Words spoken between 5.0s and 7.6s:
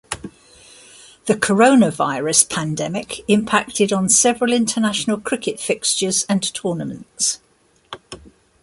cricket fixtures and tournaments.